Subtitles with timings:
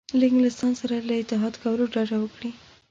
[0.19, 2.51] له انګلستان سره له اتحاد کولو ډډه وکړي.